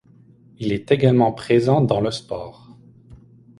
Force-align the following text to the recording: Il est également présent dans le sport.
Il 0.57 0.71
est 0.73 0.91
également 0.91 1.31
présent 1.31 1.79
dans 1.81 2.01
le 2.01 2.09
sport. 2.09 2.71